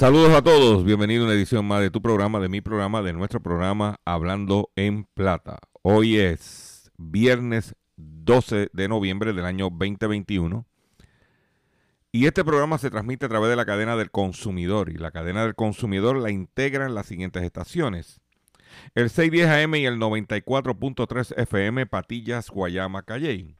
[0.00, 3.12] Saludos a todos, bienvenido a una edición más de tu programa, de mi programa, de
[3.12, 5.58] nuestro programa Hablando en Plata.
[5.82, 10.66] Hoy es viernes 12 de noviembre del año 2021
[12.12, 15.42] y este programa se transmite a través de la cadena del consumidor y la cadena
[15.42, 18.22] del consumidor la integran las siguientes estaciones.
[18.94, 23.59] El 610 AM y el 94.3 FM Patillas, Guayama, Calley.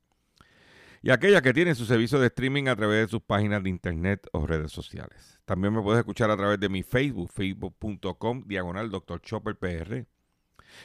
[1.03, 4.27] y aquellas que tienen su servicio de streaming a través de sus páginas de internet
[4.33, 5.39] o redes sociales.
[5.45, 9.19] También me puedes escuchar a través de mi Facebook, facebook.com, diagonal Dr.
[9.21, 10.05] Chopper PR.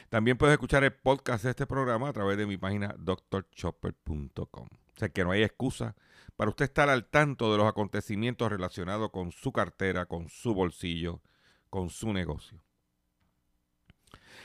[0.09, 4.67] También puedes escuchar el podcast de este programa a través de mi página drchopper.com.
[4.67, 5.95] O sea que no hay excusa
[6.35, 11.21] para usted estar al tanto de los acontecimientos relacionados con su cartera, con su bolsillo,
[11.69, 12.59] con su negocio.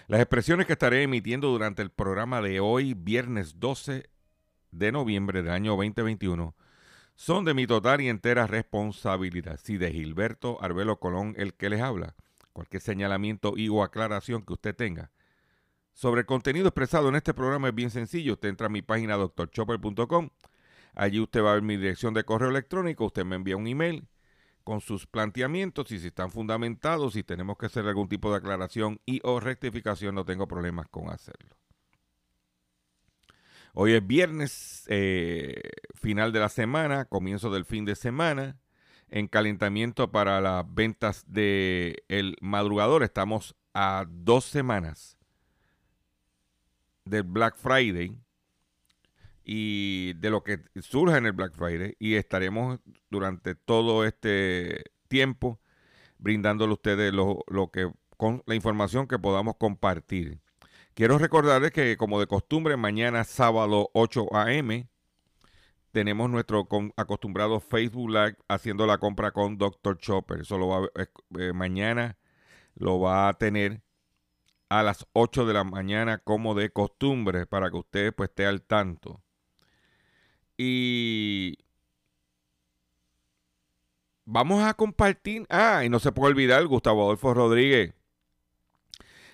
[0.07, 4.12] Las expresiones que estaré emitiendo durante el programa de hoy, viernes 12
[4.73, 6.57] de noviembre del año 2021,
[7.15, 9.61] son de mi total y entera responsabilidad.
[9.63, 12.17] Si de Gilberto Arbelo Colón el que les habla,
[12.53, 15.13] cualquier señalamiento y o aclaración que usted tenga
[15.95, 18.35] sobre el contenido expresado en este programa es bien sencillo.
[18.35, 20.31] Usted entra a mi página drchopper.com.
[20.95, 23.07] Allí usted va a ver mi dirección de correo electrónico.
[23.07, 24.09] Usted me envía un email
[24.65, 29.01] con sus planteamientos y si están fundamentados, si tenemos que hacer algún tipo de aclaración
[29.05, 31.57] y o rectificación, no tengo problemas con hacerlo.
[33.75, 35.61] Hoy es viernes, eh,
[35.95, 38.59] final de la semana, comienzo del fin de semana.
[39.09, 45.19] En calentamiento para las ventas del el madrugador, estamos a dos semanas
[47.05, 48.15] del Black Friday
[49.45, 52.79] y de lo que surge en el Black Friday y estaremos
[53.11, 55.61] durante todo este tiempo
[56.19, 60.41] brindándole a ustedes lo, lo que con la información que podamos compartir.
[60.95, 64.87] Quiero recordarles que como de costumbre mañana sábado 8 a.m.
[65.91, 69.97] tenemos nuestro acostumbrado Facebook Live haciendo la compra con Dr.
[69.97, 70.43] Chopper.
[70.43, 70.89] Eso lo va
[71.39, 72.19] eh, mañana
[72.75, 73.83] lo va a tener
[74.69, 78.63] a las 8 de la mañana como de costumbre para que usted pues esté al
[78.63, 79.23] tanto.
[80.59, 81.57] Y
[84.27, 85.47] vamos a compartir.
[85.49, 87.95] Ah, y no se puede olvidar, Gustavo Adolfo Rodríguez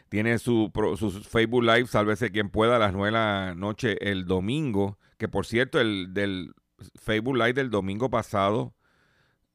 [0.09, 4.25] tiene su, su Facebook Live, sálvese quien pueda, a las 9 de la noche el
[4.25, 4.99] domingo.
[5.19, 6.55] Que por cierto, el del
[7.01, 8.75] Facebook Live del domingo pasado,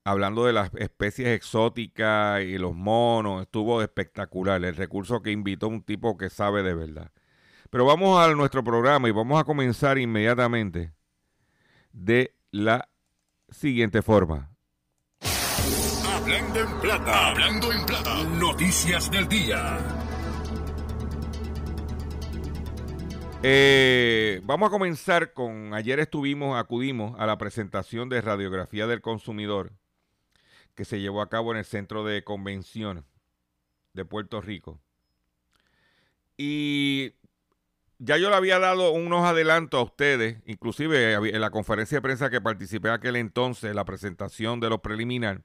[0.04, 4.64] hablando de las especies exóticas y los monos, estuvo espectacular.
[4.64, 7.12] El recurso que invitó un tipo que sabe de verdad.
[7.70, 10.94] Pero vamos a nuestro programa y vamos a comenzar inmediatamente
[11.92, 12.88] de la
[13.50, 14.52] siguiente forma.
[16.06, 18.24] Hablando en plata, hablando en plata.
[18.40, 19.80] Noticias del día.
[23.46, 29.74] Eh, vamos a comenzar con, ayer estuvimos, acudimos a la presentación de radiografía del consumidor
[30.76, 33.06] que se llevó a cabo en el Centro de Convención
[33.92, 34.80] de Puerto Rico.
[36.38, 37.16] Y
[38.00, 42.30] ya yo le había dado unos adelantos a ustedes, inclusive en la conferencia de prensa
[42.30, 45.44] que participé aquel entonces, la presentación de los preliminares,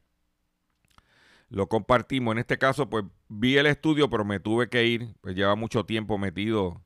[1.48, 2.30] lo compartimos.
[2.30, 5.84] En este caso, pues vi el estudio, pero me tuve que ir, pues lleva mucho
[5.84, 6.80] tiempo metido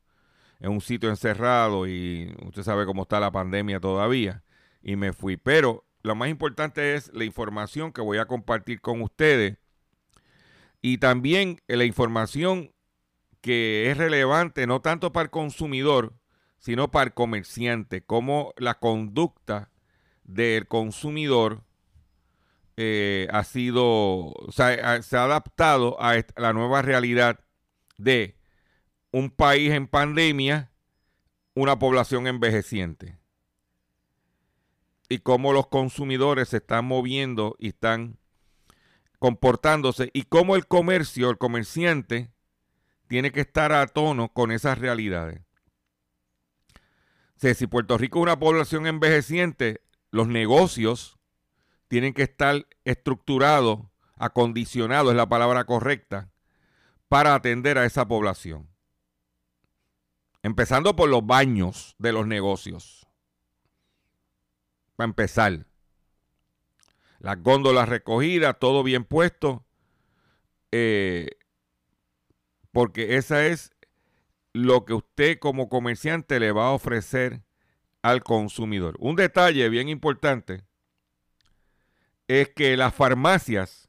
[0.62, 4.44] en un sitio encerrado y usted sabe cómo está la pandemia todavía,
[4.80, 5.36] y me fui.
[5.36, 9.58] Pero lo más importante es la información que voy a compartir con ustedes
[10.80, 12.72] y también la información
[13.40, 16.14] que es relevante no tanto para el consumidor,
[16.58, 19.72] sino para el comerciante, cómo la conducta
[20.22, 21.64] del consumidor
[22.76, 27.40] eh, ha sido, se ha adaptado a la nueva realidad
[27.98, 28.36] de
[29.12, 30.72] un país en pandemia,
[31.54, 33.18] una población envejeciente.
[35.08, 38.18] Y cómo los consumidores se están moviendo y están
[39.18, 42.32] comportándose y cómo el comercio, el comerciante,
[43.06, 45.42] tiene que estar a tono con esas realidades.
[47.36, 51.18] si Puerto Rico es una población envejeciente, los negocios
[51.88, 53.80] tienen que estar estructurados,
[54.16, 56.30] acondicionados, es la palabra correcta,
[57.08, 58.71] para atender a esa población.
[60.42, 63.06] Empezando por los baños de los negocios.
[64.96, 65.66] Para empezar.
[67.20, 69.64] Las góndolas recogidas, todo bien puesto.
[70.72, 71.28] Eh,
[72.72, 73.70] porque esa es
[74.52, 77.42] lo que usted como comerciante le va a ofrecer
[78.02, 78.96] al consumidor.
[78.98, 80.64] Un detalle bien importante
[82.26, 83.88] es que las farmacias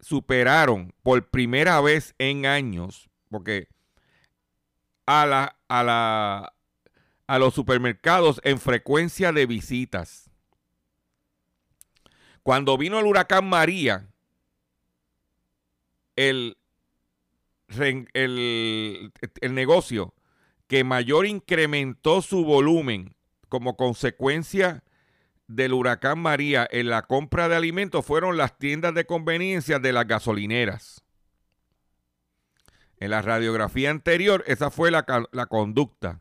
[0.00, 3.68] superaron por primera vez en años, porque
[5.06, 6.54] a, la, a, la,
[7.26, 10.30] a los supermercados en frecuencia de visitas.
[12.42, 14.08] Cuando vino el huracán María,
[16.16, 16.56] el,
[17.78, 20.14] el, el negocio
[20.66, 23.14] que mayor incrementó su volumen
[23.48, 24.82] como consecuencia
[25.46, 30.06] del huracán María en la compra de alimentos fueron las tiendas de conveniencia de las
[30.06, 31.01] gasolineras.
[33.02, 36.20] En la radiografía anterior, esa fue la, la, conducta.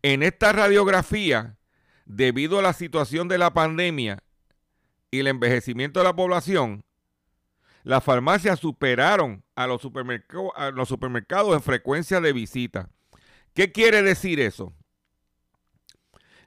[0.00, 1.58] En esta radiografía,
[2.06, 4.22] debido a la situación de la pandemia
[5.10, 6.82] y el envejecimiento de la población,
[7.82, 12.88] las farmacias superaron a los, supermercados, en frecuencia de visita.
[13.52, 14.72] ¿Qué quiere decir eso?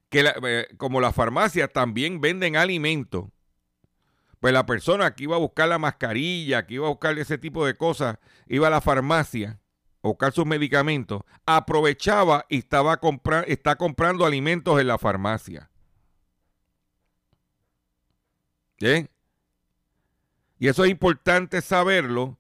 [0.10, 3.26] Que eh, como las farmacias también venden alimentos,
[4.40, 7.66] pues la persona que iba a buscar la mascarilla, que iba a buscar ese tipo
[7.66, 9.60] de cosas, iba a la farmacia
[10.02, 13.00] a buscar sus medicamentos, aprovechaba y estaba
[13.48, 15.70] está comprando alimentos en la farmacia.
[18.80, 19.10] ¿Bien?
[20.58, 22.38] Y eso es importante saberlo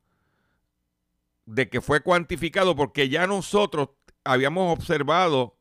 [1.46, 3.90] de que fue cuantificado porque ya nosotros
[4.24, 5.58] habíamos observado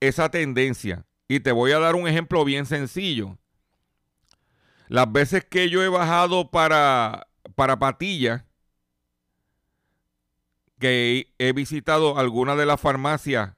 [0.00, 1.06] esa tendencia.
[1.28, 3.38] Y te voy a dar un ejemplo bien sencillo.
[4.92, 8.44] Las veces que yo he bajado para, para Patilla,
[10.78, 13.54] que he visitado algunas de las farmacias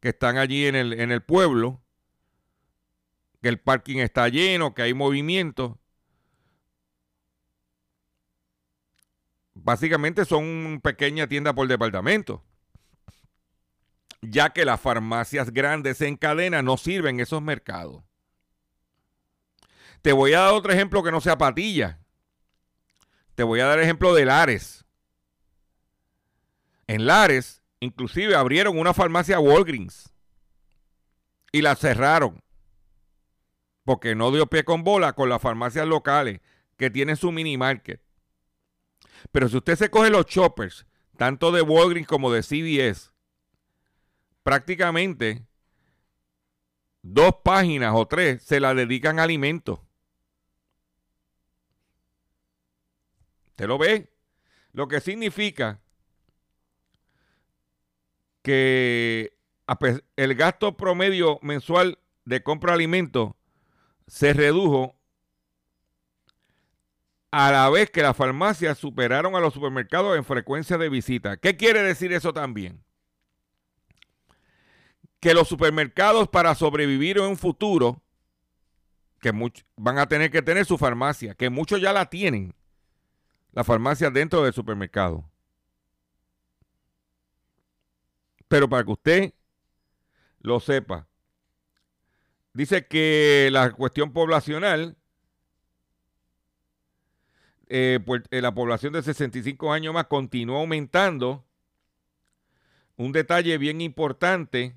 [0.00, 1.80] que están allí en el, en el pueblo,
[3.40, 5.78] que el parking está lleno, que hay movimiento,
[9.54, 12.42] básicamente son pequeña tienda por departamento.
[14.22, 18.02] Ya que las farmacias grandes en cadena no sirven esos mercados.
[20.02, 22.00] Te voy a dar otro ejemplo que no sea patilla.
[23.34, 24.84] Te voy a dar ejemplo de Lares.
[26.86, 30.12] En Lares, inclusive abrieron una farmacia Walgreens
[31.52, 32.42] y la cerraron
[33.84, 36.40] porque no dio pie con bola con las farmacias locales
[36.76, 38.00] que tienen su mini market.
[39.30, 43.12] Pero si usted se coge los choppers, tanto de Walgreens como de CVS,
[44.42, 45.46] prácticamente
[47.02, 49.80] dos páginas o tres se la dedican a alimentos.
[53.52, 54.10] ¿Usted lo ve?
[54.72, 55.80] Lo que significa
[58.42, 59.38] que
[60.16, 63.32] el gasto promedio mensual de compra de alimentos
[64.06, 64.96] se redujo
[67.30, 71.36] a la vez que las farmacias superaron a los supermercados en frecuencia de visita.
[71.36, 72.82] ¿Qué quiere decir eso también?
[75.20, 78.02] Que los supermercados para sobrevivir en un futuro,
[79.20, 79.32] que
[79.76, 82.54] van a tener que tener su farmacia, que muchos ya la tienen,
[83.52, 85.24] la farmacia dentro del supermercado.
[88.48, 89.34] Pero para que usted
[90.40, 91.06] lo sepa,
[92.52, 94.96] dice que la cuestión poblacional
[97.74, 101.46] eh, pues, eh, la población de 65 años más continúa aumentando
[102.96, 104.74] un detalle bien importante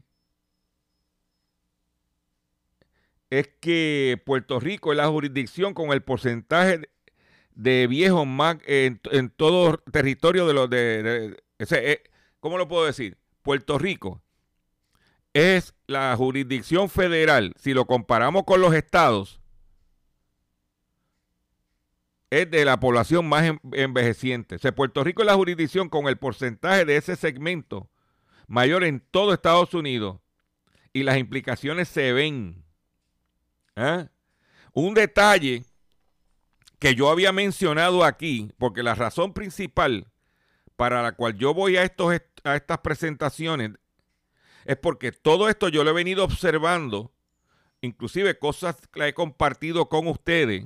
[3.29, 6.89] es que Puerto Rico es la jurisdicción con el porcentaje
[7.55, 9.00] de viejos más en,
[9.35, 12.03] todo territorio de los de, eh,
[12.39, 13.17] ¿cómo lo puedo decir?
[13.41, 14.21] Puerto Rico
[15.33, 19.39] es la jurisdicción federal, si lo comparamos con los estados,
[22.29, 24.55] es de la población más envejeciente.
[24.55, 27.89] O sea, Puerto Rico es la jurisdicción con el porcentaje de ese segmento
[28.47, 30.19] mayor en todo Estados Unidos
[30.93, 32.63] y las implicaciones se ven.
[33.75, 34.07] ¿Ah?
[34.74, 35.65] Un detalle
[36.79, 40.08] que yo había mencionado aquí, porque la razón principal
[40.75, 43.72] para la cual yo voy a, estos, a estas presentaciones
[44.65, 47.13] es porque todo esto yo lo he venido observando,
[47.82, 50.65] inclusive cosas que he compartido con ustedes,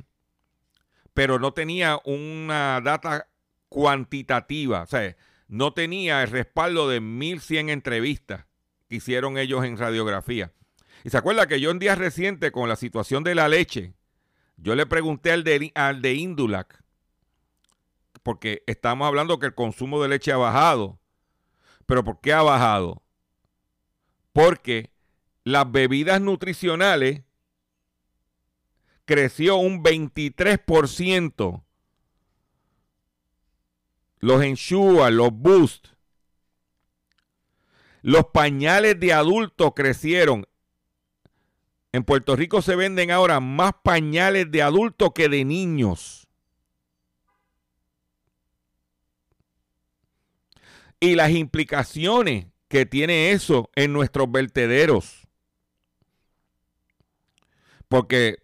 [1.14, 3.28] pero no tenía una data
[3.68, 5.16] cuantitativa, o sea,
[5.48, 8.46] no tenía el respaldo de 1100 entrevistas
[8.88, 10.54] que hicieron ellos en radiografía.
[11.04, 13.94] Y se acuerda que yo en días recientes con la situación de la leche,
[14.62, 16.84] yo le pregunté al de, al de Indulac,
[18.24, 21.00] porque estamos hablando que el consumo de leche ha bajado.
[21.86, 23.02] ¿Pero por qué ha bajado?
[24.34, 24.92] Porque
[25.44, 27.24] las bebidas nutricionales
[29.06, 31.64] creció un 23%.
[34.20, 35.88] Los Ensure, los Boost.
[38.02, 40.46] Los pañales de adultos crecieron.
[41.92, 46.28] En Puerto Rico se venden ahora más pañales de adultos que de niños.
[51.00, 55.28] Y las implicaciones que tiene eso en nuestros vertederos.
[57.88, 58.44] Porque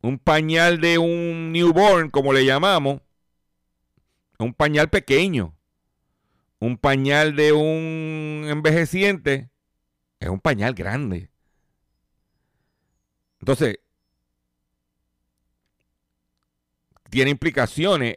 [0.00, 3.02] un pañal de un newborn, como le llamamos,
[4.38, 5.54] un pañal pequeño.
[6.60, 9.50] Un pañal de un envejeciente
[10.18, 11.30] es un pañal grande.
[13.40, 13.78] Entonces,
[17.10, 18.16] tiene implicaciones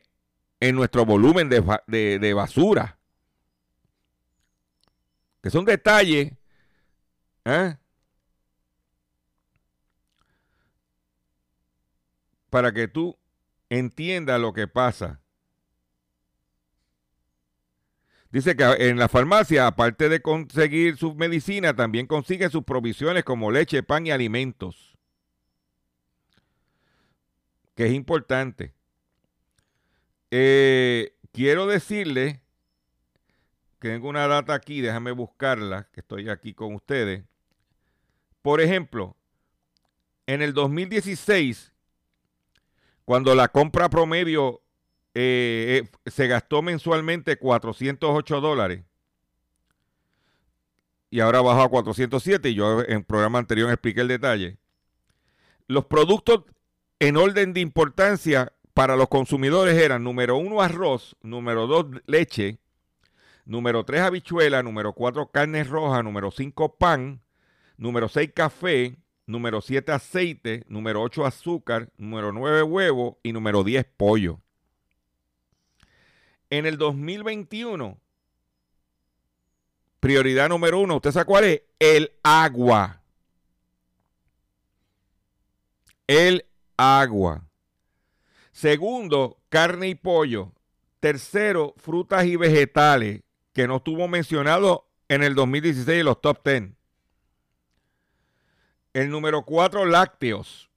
[0.60, 2.98] en nuestro volumen de, basura.
[5.42, 6.34] Que son detalles
[7.46, 7.76] ¿eh?
[12.52, 13.18] para que tú
[13.70, 15.20] entiendas lo que pasa.
[18.30, 23.52] Dice que en la farmacia, aparte de conseguir su medicina, también consigue sus provisiones como
[23.52, 24.91] leche, pan y alimentos
[27.82, 28.76] que es importante.
[30.30, 32.44] Eh, quiero decirle
[33.80, 37.24] que tengo una data aquí, déjame buscarla, que estoy aquí con ustedes.
[38.44, 39.18] Por ejemplo,
[40.28, 41.74] en el 2016,
[43.04, 44.62] cuando la compra promedio
[45.16, 48.84] eh, eh, se gastó mensualmente 408 dólares,
[51.10, 54.60] y ahora bajó a 407, y yo en el programa anterior expliqué el detalle.
[55.66, 56.44] Los productos
[57.02, 62.60] en orden de importancia para los consumidores eran número uno arroz, número dos leche,
[63.44, 67.24] número tres habichuela, número cuatro carne roja, número cinco pan,
[67.76, 73.84] número seis café, número siete aceite, número ocho azúcar, número nueve huevo y número diez
[73.98, 74.40] pollo.
[76.52, 77.98] En el 2021,
[80.00, 81.64] prioridad número uno, ¿usted sabe cuál es?
[81.80, 83.02] El agua.
[86.06, 86.46] El
[86.82, 87.48] agua.
[88.52, 90.52] Segundo, carne y pollo.
[91.00, 93.22] Tercero, frutas y vegetales,
[93.54, 96.72] que no estuvo mencionado en el 2016 en los top 10.
[98.94, 100.70] El número cuatro, lácteos.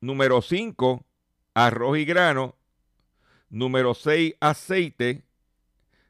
[0.00, 1.06] Número cinco,
[1.54, 2.56] arroz y grano.
[3.48, 5.24] Número seis, aceite.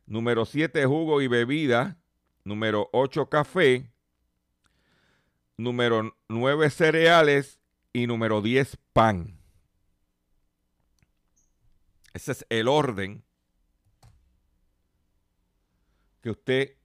[0.07, 1.99] Número siete, jugo y bebida.
[2.45, 3.91] Número ocho, café.
[5.57, 7.58] Número nueve, cereales
[7.99, 9.39] y número 10, pan.
[12.15, 13.25] Ese es el orden
[16.21, 16.77] que usted,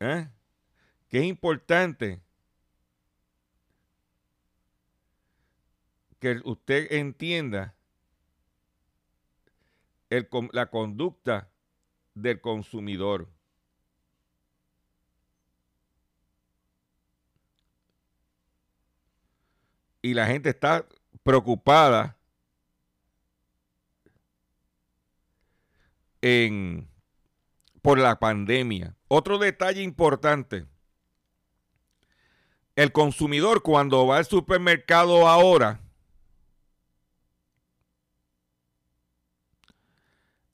[0.00, 0.28] ¿eh?
[1.08, 2.20] que es importante
[6.18, 7.74] que usted entienda
[10.10, 11.50] el, la conducta
[12.14, 13.28] del consumidor.
[20.06, 20.86] Y la gente está
[21.24, 22.16] preocupada
[26.22, 26.88] en,
[27.82, 28.94] por la pandemia.
[29.08, 30.64] Otro detalle importante.
[32.76, 35.80] El consumidor cuando va al supermercado ahora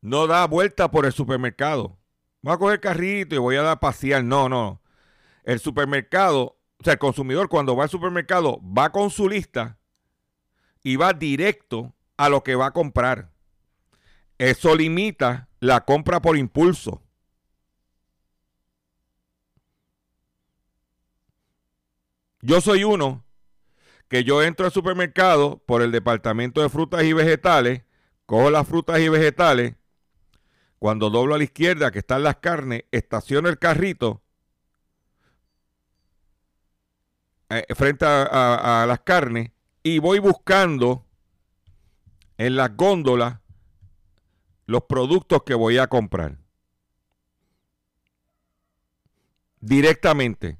[0.00, 1.98] no da vuelta por el supermercado.
[2.40, 4.24] voy a coger carrito y voy a dar pasear.
[4.24, 4.80] No, no.
[5.44, 9.78] El supermercado, o sea, el consumidor cuando va al supermercado va con su lista
[10.82, 13.30] y va directo a lo que va a comprar.
[14.36, 17.00] Eso limita la compra por impulso.
[22.40, 23.24] Yo soy uno
[24.08, 27.82] que yo entro al supermercado por el departamento de frutas y vegetales,
[28.26, 29.76] cojo las frutas y vegetales,
[30.80, 34.21] cuando doblo a la izquierda que están las carnes, estaciono el carrito
[37.58, 39.50] eh, frente a, a las carnes
[39.82, 41.06] y voy buscando
[42.38, 43.38] en las góndolas
[44.66, 46.38] los productos que voy a comprar.
[49.60, 50.58] Directamente.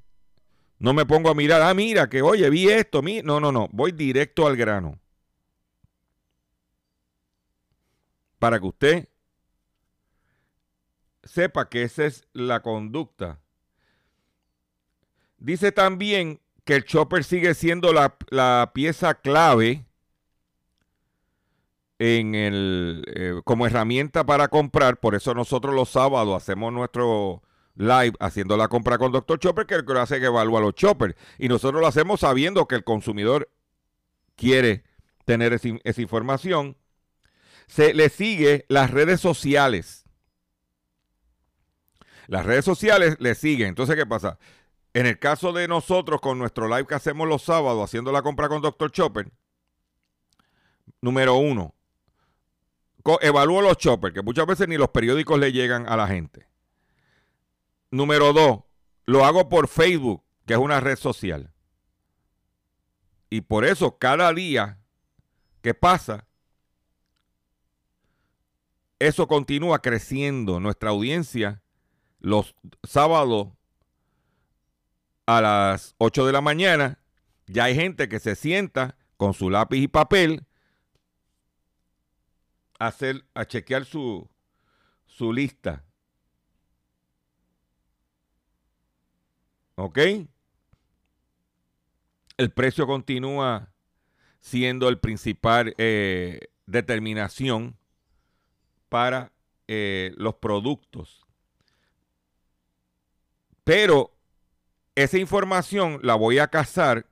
[0.78, 3.22] No me pongo a mirar, ah, mira, que oye, vi esto, mi...
[3.22, 4.99] no, no, no, voy directo al grano.
[8.40, 9.08] Para que usted
[11.22, 13.40] sepa que esa es la conducta.
[15.38, 19.85] Dice también que el chopper sigue siendo la, la pieza clave
[21.99, 24.99] en el, eh, como herramienta para comprar.
[24.99, 27.42] Por eso nosotros los sábados hacemos nuestro
[27.76, 29.38] live haciendo la compra con Dr.
[29.38, 31.14] Chopper, que lo hace que evalúa los choppers.
[31.38, 33.50] Y nosotros lo hacemos sabiendo que el consumidor
[34.35, 34.83] quiere
[35.25, 36.76] tener esa información.
[37.69, 40.04] Se le sigue las redes sociales.
[42.26, 43.69] Las redes sociales le siguen.
[43.69, 44.38] Entonces, ¿qué pasa?
[44.94, 48.49] En el caso de nosotros, con nuestro live que hacemos los sábados haciendo la compra
[48.49, 48.90] con Dr.
[48.90, 49.32] Chopper,
[51.00, 51.75] número uno,
[53.20, 56.46] evalúo los choppers, que muchas veces ni los periódicos le llegan a la gente.
[57.90, 58.61] Número dos,
[59.06, 61.52] lo hago por Facebook, que es una red social.
[63.30, 64.78] Y por eso cada día
[65.62, 66.26] que pasa,
[68.99, 70.61] eso continúa creciendo.
[70.61, 71.62] Nuestra audiencia
[72.20, 73.49] los sábados
[75.26, 76.99] a las 8 de la mañana,
[77.47, 80.47] ya hay gente que se sienta con su lápiz y papel
[82.78, 84.28] hacer, a chequear su,
[85.06, 85.85] su lista.
[89.76, 89.99] ¿Ok?
[92.37, 93.73] El precio continúa
[94.41, 97.76] siendo el principal eh, determinación
[98.89, 99.32] para
[99.69, 101.25] eh, los productos.
[103.65, 104.13] Pero
[104.95, 107.07] esa información la voy a casar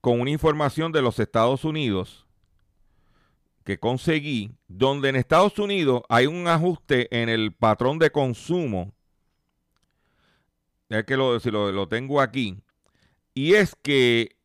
[0.00, 2.26] con una información de los Estados Unidos
[3.64, 8.92] que conseguí, donde en Estados Unidos hay un ajuste en el patrón de consumo.
[10.88, 12.58] Es que lo, si lo, tengo aquí.
[13.34, 14.36] Y es que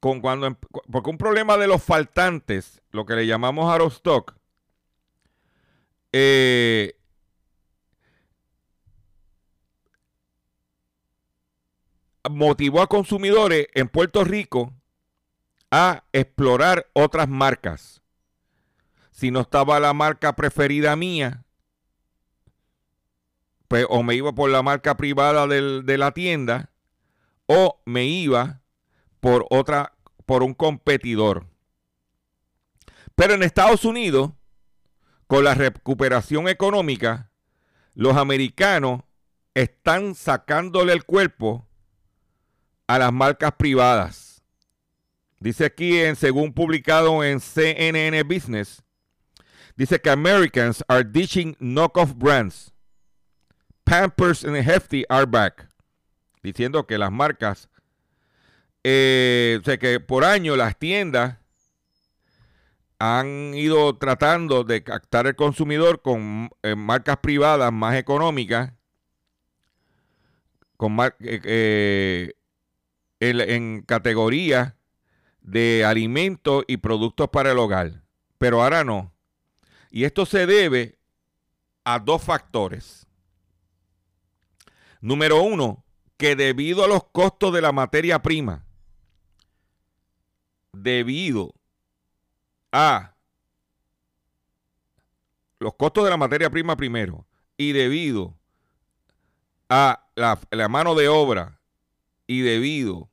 [0.00, 0.56] con cuando em,
[0.90, 4.34] porque un problema de los faltantes, lo que le llamamos out stock,
[6.12, 6.97] eh,
[12.28, 14.72] motivó a consumidores en Puerto Rico
[15.70, 17.98] a explorar otras marcas
[19.18, 21.44] si no estaba la marca preferida mía,
[23.66, 26.70] pues o me iba por la marca privada de la tienda
[27.46, 28.62] o me iba
[29.18, 31.48] por otra, por un competidor.
[33.16, 34.30] Pero en Estados Unidos,
[35.26, 37.32] con la recuperación económica,
[37.94, 39.02] los americanos
[39.54, 41.67] están sacándole el cuerpo
[42.88, 44.42] a las marcas privadas.
[45.38, 48.82] Dice aquí, en, según publicado en CNN Business,
[49.78, 52.72] Dice que Americans are ditching knockoff brands.
[53.84, 55.68] Pampers and Hefty are back.
[56.42, 57.68] Diciendo que las marcas,
[58.82, 61.38] eh, que por año las tiendas
[62.98, 68.72] han ido tratando de captar el consumidor con eh, marcas privadas más económicas,
[70.76, 72.32] con eh,
[73.20, 74.74] en categorías
[75.40, 78.02] de alimentos y productos para el hogar.
[78.38, 79.12] Pero ahora no.
[79.90, 80.98] Y esto se debe
[81.84, 83.06] a dos factores.
[85.00, 85.84] Número uno,
[86.16, 88.66] que debido a los costos de la materia prima,
[90.72, 91.54] debido
[92.72, 93.14] a
[95.60, 97.26] los costos de la materia prima primero
[97.56, 98.36] y debido
[99.68, 101.57] a la mano de obra
[102.28, 103.10] y debido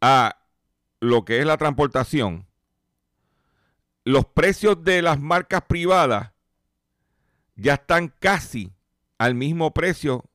[0.00, 0.38] a
[1.00, 2.46] lo que es la transportación,
[4.04, 6.32] los precios de las marcas privadas
[7.56, 8.72] ya están casi
[9.18, 10.30] al mismo precio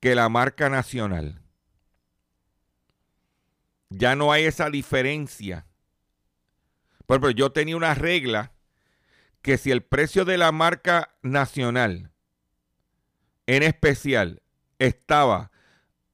[0.00, 1.42] que la marca nacional.
[3.90, 5.66] Ya no hay esa diferencia.
[7.04, 8.52] Por ejemplo, yo tenía una regla
[9.42, 12.12] que si el precio de la marca nacional
[13.46, 14.40] en especial
[14.78, 15.51] estaba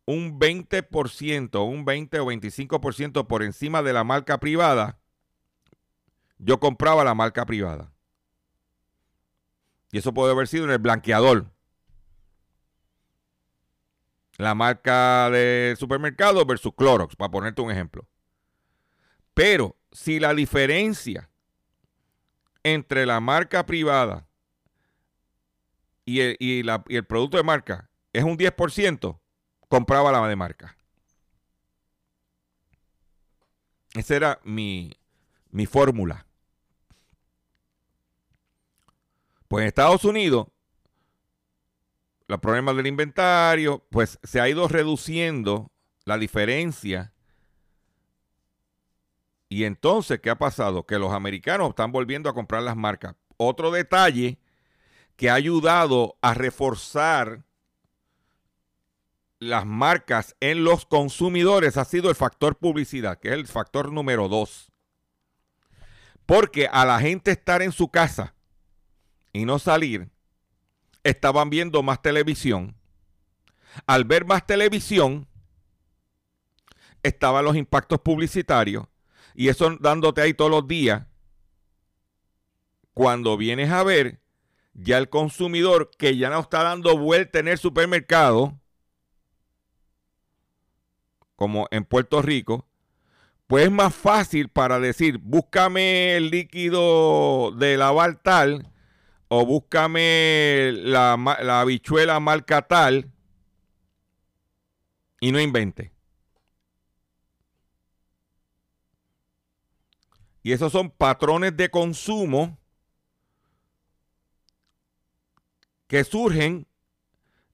[0.08, 4.98] un 20%, un 20 o 25% por encima de la marca privada,
[6.38, 7.92] yo compraba la marca privada.
[9.92, 11.52] Y eso puede haber sido en el blanqueador.
[14.38, 18.08] La marca de supermercado versus Clorox, para ponerte un ejemplo.
[19.34, 21.28] Pero si la diferencia
[22.62, 24.26] entre la marca privada
[26.06, 29.20] y el, y el producto de marca es un 10%,
[29.68, 30.76] compraba la de marca.
[33.94, 34.92] Esa era mi,
[35.50, 36.26] mi fórmula.
[39.48, 40.48] Pues en Estados Unidos,
[42.26, 45.72] los problemas del inventario, pues se ha ido reduciendo
[46.04, 47.12] la diferencia.
[49.48, 50.84] Y entonces, ¿qué ha pasado?
[50.84, 53.14] Que los americanos están volviendo a comprar las marcas.
[53.38, 54.38] Otro detalle
[55.16, 57.44] que ha ayudado a reforzar
[59.40, 64.28] las marcas en los consumidores ha sido el factor publicidad, que es el factor número
[64.28, 64.72] dos.
[66.26, 68.34] Porque a la gente estar en su casa
[69.32, 70.10] y no salir,
[71.04, 72.76] estaban viendo más televisión.
[73.86, 75.28] Al ver más televisión,
[77.02, 78.86] estaban los impactos publicitarios.
[79.34, 81.06] Y eso dándote ahí todos los días.
[82.92, 84.20] Cuando vienes a ver,
[84.74, 88.58] ya el consumidor que ya no está dando vuelta en el supermercado,
[91.38, 92.66] como en Puerto Rico,
[93.46, 98.72] pues es más fácil para decir, búscame el líquido de lavar tal
[99.28, 103.12] o búscame la, la habichuela marca tal
[105.20, 105.92] y no invente.
[110.42, 112.58] Y esos son patrones de consumo
[115.86, 116.66] que surgen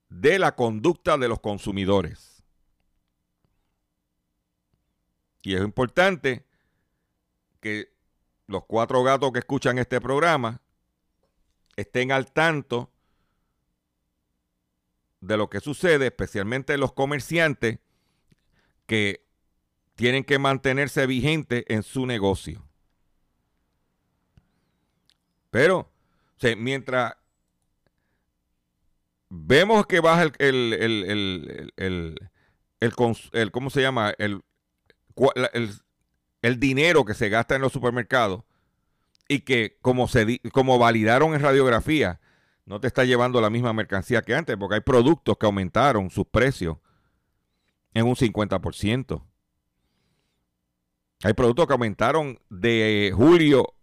[0.09, 2.34] de la conducta de los consumidores.
[5.45, 6.47] Y es importante
[7.61, 7.93] que
[8.47, 10.63] los cuatro gatos que escuchan este programa
[11.77, 12.91] estén al tanto
[15.21, 17.79] de lo que sucede, especialmente los comerciantes
[18.87, 19.27] que
[19.97, 22.67] tienen que mantenerse vigentes en su negocio.
[25.51, 25.93] Pero,
[26.57, 27.17] mientras
[29.29, 32.19] vemos que baja el, el, el,
[32.81, 34.15] el, ¿cómo se llama?
[34.19, 34.43] El,
[36.43, 38.45] el, dinero que se gasta en los supermercados
[39.29, 42.21] y que como, se, como validaron en radiografía,
[42.67, 46.27] no te está llevando la misma mercancía que antes, porque hay productos que aumentaron sus
[46.27, 46.79] precios
[47.93, 49.23] en un 50%.
[51.23, 53.75] Hay productos que aumentaron de julio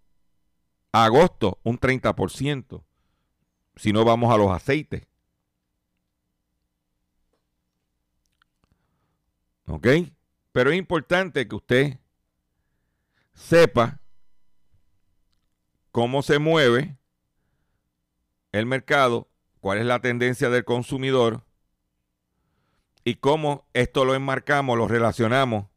[0.91, 2.83] a agosto un 30%.
[3.75, 5.07] Si no vamos a los aceites.
[9.67, 9.87] ¿Ok?
[10.51, 11.99] Pero es importante que usted
[13.33, 14.01] sepa
[15.91, 16.97] cómo se mueve
[18.51, 21.43] el mercado, cuál es la tendencia del consumidor
[23.03, 25.67] y cómo esto lo enmarcamos, lo relacionamos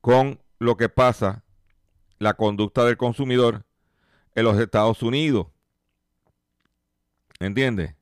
[0.00, 1.44] con lo que pasa,
[2.18, 3.64] la conducta del consumidor
[4.34, 5.48] en los Estados Unidos.
[7.40, 7.96] ¿Entiende?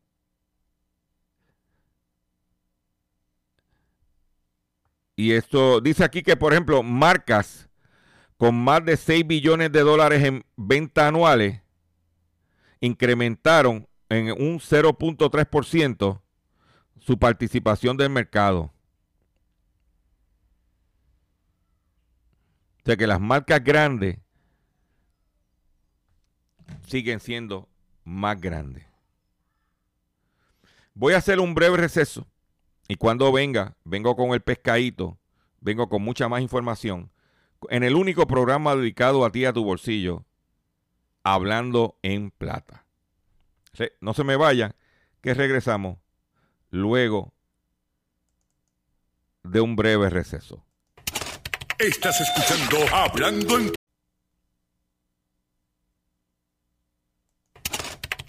[5.22, 7.68] Y esto dice aquí que, por ejemplo, marcas
[8.36, 11.60] con más de 6 billones de dólares en venta anuales
[12.80, 16.20] incrementaron en un 0.3%
[16.98, 18.72] su participación del mercado.
[22.80, 24.18] O sea que las marcas grandes
[26.88, 27.68] siguen siendo
[28.02, 28.84] más grandes.
[30.94, 32.26] Voy a hacer un breve receso
[32.92, 35.18] y cuando venga, vengo con el pescadito,
[35.62, 37.10] vengo con mucha más información.
[37.70, 40.26] En el único programa dedicado a ti, a tu bolsillo,
[41.22, 42.84] hablando en plata.
[44.02, 44.74] No se me vayan,
[45.22, 46.00] que regresamos
[46.68, 47.32] luego
[49.42, 50.62] de un breve receso.
[51.78, 53.72] Estás escuchando Hablando en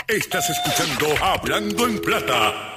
[0.07, 2.72] Estás escuchando Hablando en Plata.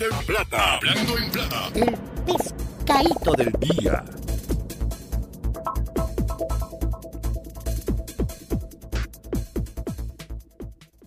[0.00, 0.74] Hablando en plata.
[0.76, 1.68] Hablando en plata.
[1.74, 4.04] El pescadito del día.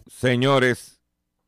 [0.08, 1.02] Señores,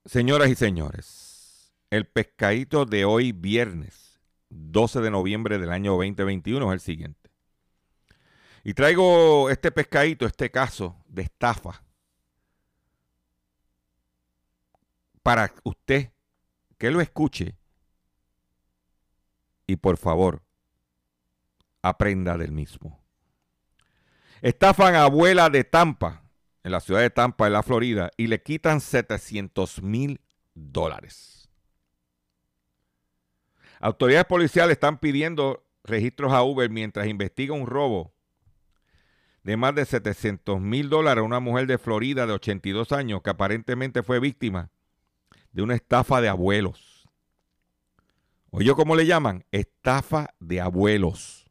[0.05, 6.73] señoras y señores, el pescadito de hoy viernes 12 de noviembre del año 2021 es
[6.73, 7.29] el siguiente.
[8.63, 11.83] Y traigo este pescadito, este caso de estafa
[15.21, 16.14] para usted
[16.77, 17.57] que lo escuche
[19.67, 20.43] y por favor
[21.81, 22.99] aprenda del mismo.
[24.41, 26.23] Estafan a abuela de Tampa,
[26.63, 30.21] en la ciudad de Tampa, en la Florida, y le quitan 700 mil
[30.53, 31.49] dólares.
[33.79, 38.13] Autoridades policiales están pidiendo registros a Uber mientras investiga un robo
[39.43, 43.29] de más de 700 mil dólares a una mujer de Florida de 82 años que
[43.29, 44.71] aparentemente fue víctima
[45.55, 47.07] de una estafa de abuelos.
[48.51, 49.45] Oye, ¿cómo le llaman?
[49.51, 51.49] Estafa de abuelos.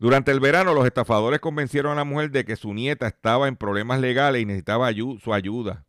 [0.00, 3.54] Durante el verano, los estafadores convencieron a la mujer de que su nieta estaba en
[3.54, 5.86] problemas legales y necesitaba su ayuda.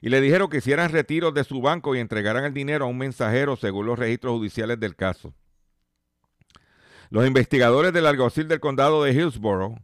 [0.00, 2.98] Y le dijeron que hicieran retiros de su banco y entregaran el dinero a un
[2.98, 5.34] mensajero según los registros judiciales del caso.
[7.10, 9.76] Los investigadores del alguacil del condado de Hillsborough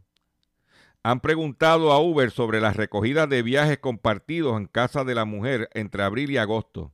[1.03, 5.69] han preguntado a Uber sobre las recogidas de viajes compartidos en casa de la mujer
[5.73, 6.91] entre abril y agosto.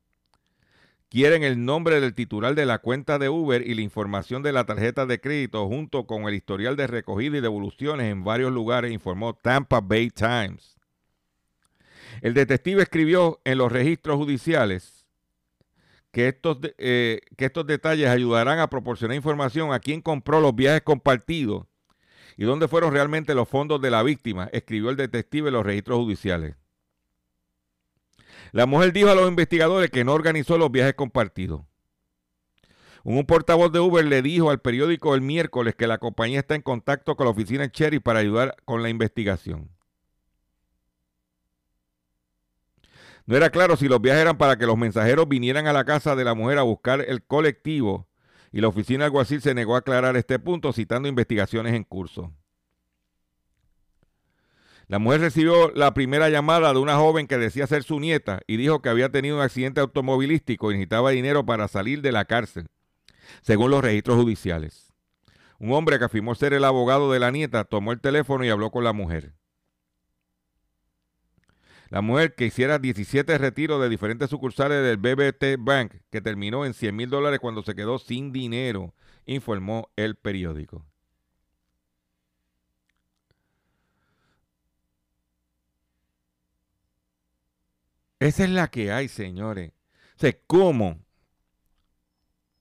[1.10, 4.66] Quieren el nombre del titular de la cuenta de Uber y la información de la
[4.66, 9.34] tarjeta de crédito junto con el historial de recogida y devoluciones en varios lugares, informó
[9.34, 10.78] Tampa Bay Times.
[12.22, 15.06] El detective escribió en los registros judiciales
[16.12, 20.82] que estos, eh, que estos detalles ayudarán a proporcionar información a quién compró los viajes
[20.82, 21.68] compartidos
[22.38, 25.98] y dónde fueron realmente los fondos de la víctima, escribió el detective en los registros
[25.98, 26.56] judiciales.
[28.52, 31.62] La mujer dijo a los investigadores que no organizó los viajes compartidos.
[33.04, 36.62] Un portavoz de Uber le dijo al periódico el miércoles que la compañía está en
[36.62, 39.72] contacto con la oficina Cherry para ayudar con la investigación.
[43.26, 46.16] No era claro si los viajes eran para que los mensajeros vinieran a la casa
[46.16, 48.08] de la mujer a buscar el colectivo
[48.58, 52.34] y la oficina alguacil se negó a aclarar este punto citando investigaciones en curso.
[54.88, 58.58] La mujer recibió la primera llamada de una joven que decía ser su nieta y
[58.58, 62.66] dijo que había tenido un accidente automovilístico y necesitaba dinero para salir de la cárcel,
[63.44, 64.92] según los registros judiciales.
[65.60, 68.72] Un hombre que afirmó ser el abogado de la nieta tomó el teléfono y habló
[68.72, 69.36] con la mujer.
[71.90, 76.74] La mujer que hiciera 17 retiros de diferentes sucursales del BBT Bank, que terminó en
[76.74, 78.94] 100 mil dólares cuando se quedó sin dinero,
[79.26, 80.86] informó el periódico.
[88.20, 89.72] Esa es la que hay, señores.
[90.16, 91.00] O sea, ¿cómo?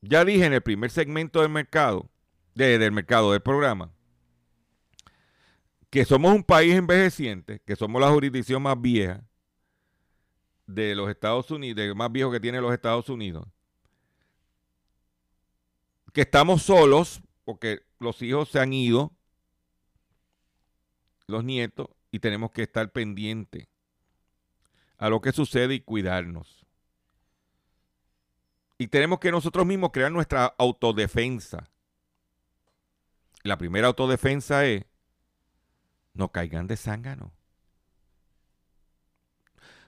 [0.03, 2.09] Ya dije en el primer segmento del mercado,
[2.55, 3.93] del mercado del programa,
[5.97, 9.25] que somos un país envejeciente, que somos la jurisdicción más vieja
[10.67, 13.49] de los Estados Unidos, más viejo que tiene los Estados Unidos,
[16.13, 19.11] que estamos solos porque los hijos se han ido,
[21.29, 23.67] los nietos, y tenemos que estar pendientes
[24.99, 26.67] a lo que sucede y cuidarnos.
[28.77, 31.71] Y tenemos que nosotros mismos crear nuestra autodefensa.
[33.45, 34.85] La primera autodefensa es
[36.17, 37.33] no caigan de zángano.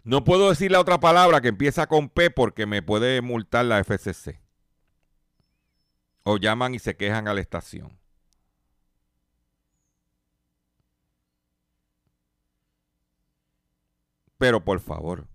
[0.04, 3.78] No puedo decir la otra palabra que empieza con P porque me puede multar la
[3.80, 4.40] FCC.
[6.22, 7.98] O llaman y se quejan a la estación.
[14.38, 15.26] Pero por favor,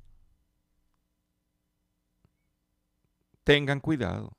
[3.43, 4.37] tengan cuidado.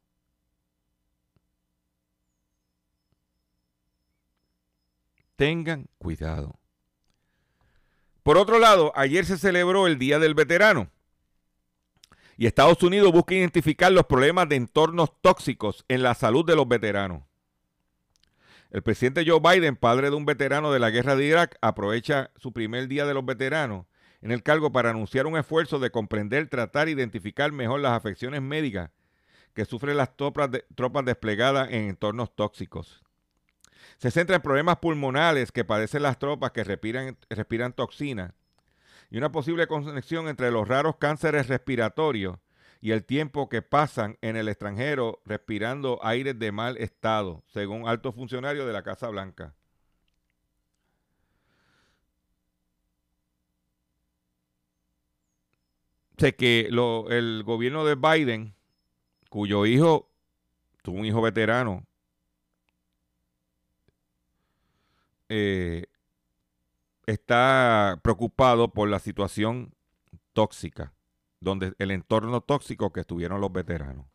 [5.37, 6.59] Tengan cuidado.
[8.23, 10.91] Por otro lado, ayer se celebró el Día del Veterano
[12.37, 16.67] y Estados Unidos busca identificar los problemas de entornos tóxicos en la salud de los
[16.67, 17.23] veteranos.
[18.71, 22.53] El presidente Joe Biden, padre de un veterano de la guerra de Irak, aprovecha su
[22.53, 23.87] primer día de los veteranos
[24.21, 28.43] en el cargo para anunciar un esfuerzo de comprender, tratar e identificar mejor las afecciones
[28.43, 28.91] médicas
[29.53, 33.04] que sufren las tropas, tropas desplegadas en entornos tóxicos.
[33.99, 38.33] Se centra en problemas pulmonales que padecen las tropas que respiran, respiran toxinas
[39.11, 42.39] y una posible conexión entre los raros cánceres respiratorios
[42.81, 48.15] y el tiempo que pasan en el extranjero respirando aires de mal estado, según altos
[48.15, 49.55] funcionarios de la Casa Blanca.
[56.19, 58.55] Sé que el gobierno de Biden,
[59.31, 60.11] cuyo hijo
[60.83, 61.85] tuvo un hijo veterano,
[65.29, 65.87] Eh,
[67.07, 69.75] está preocupado por la situación
[70.33, 70.95] tóxica,
[71.41, 74.07] donde el entorno tóxico que estuvieron los veteranos.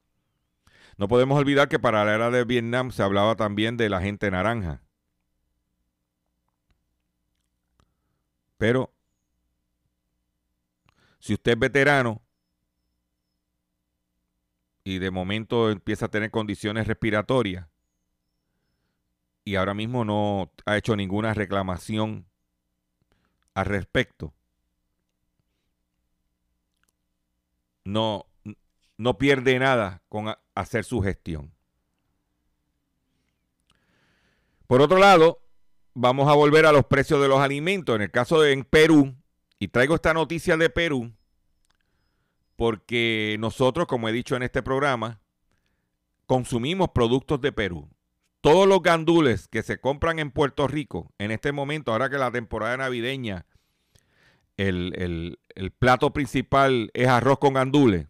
[0.98, 4.30] No podemos olvidar que para la era de Vietnam se hablaba también de la gente
[4.32, 4.82] naranja.
[8.58, 8.92] Pero
[11.20, 12.22] Si usted es veterano
[14.84, 17.68] y de momento empieza a tener condiciones respiratorias
[19.50, 22.28] y ahora mismo no ha hecho ninguna reclamación
[23.56, 24.32] al respecto,
[27.84, 28.28] no,
[28.98, 31.52] no pierde nada con hacer su gestión.
[34.68, 35.42] Por otro lado,
[35.96, 37.96] vamos a volver a los precios de los alimentos.
[37.96, 39.16] En el caso de en Perú,
[39.58, 41.12] y traigo esta noticia de Perú,
[42.56, 45.22] porque nosotros, como he dicho en este programa,
[46.28, 47.90] consumimos productos de Perú.
[48.42, 52.32] Todos los gandules que se compran en Puerto Rico en este momento, ahora que la
[52.32, 53.46] temporada navideña,
[54.58, 58.08] el, el plato principal es arroz con gandules.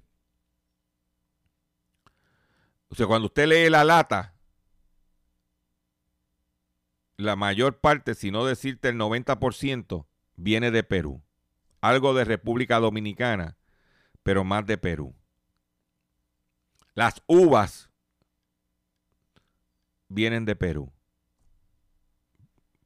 [2.90, 4.34] O sea, cuando usted lee la lata,
[7.18, 11.22] la mayor parte, si no decirte el 90%, viene de Perú.
[11.82, 13.58] Algo de República Dominicana,
[14.24, 15.16] pero más de Perú.
[16.94, 17.89] Las uvas
[20.10, 20.92] vienen de Perú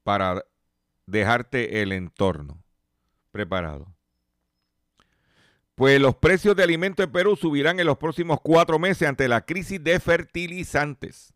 [0.03, 0.43] para
[1.05, 2.63] dejarte el entorno
[3.31, 3.93] preparado.
[5.75, 9.41] Pues los precios de alimentos en Perú subirán en los próximos cuatro meses ante la
[9.41, 11.33] crisis de fertilizantes.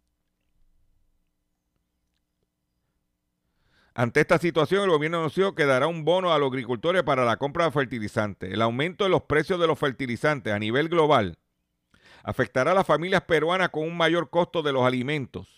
[3.96, 7.38] Ante esta situación, el gobierno anunció que dará un bono a los agricultores para la
[7.38, 8.54] compra de fertilizantes.
[8.54, 11.40] El aumento de los precios de los fertilizantes a nivel global
[12.22, 15.57] afectará a las familias peruanas con un mayor costo de los alimentos.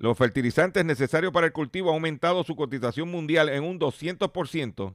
[0.00, 4.94] Los fertilizantes necesarios para el cultivo han aumentado su cotización mundial en un 200%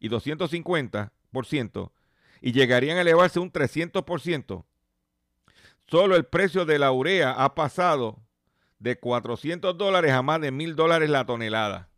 [0.00, 1.92] y 250%
[2.40, 4.64] y llegarían a elevarse un 300%.
[5.86, 8.18] Solo el precio de la urea ha pasado
[8.80, 11.88] de 400 dólares a más de 1000 dólares la tonelada.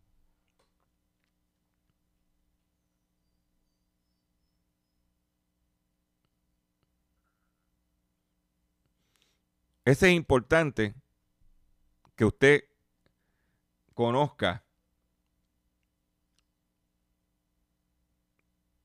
[9.87, 10.95] Ese es importante
[12.17, 12.65] que usted
[13.95, 14.65] conozca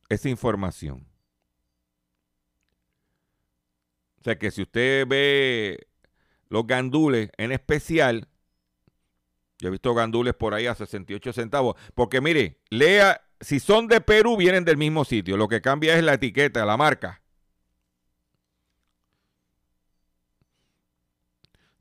[0.10, 1.08] esa información.
[4.20, 5.88] O sea que si usted ve
[6.50, 8.28] los gandules en especial,
[9.60, 14.02] yo he visto gandules por ahí a 68 centavos, porque mire, lea, si son de
[14.02, 17.22] Perú vienen del mismo sitio, lo que cambia es la etiqueta, la marca.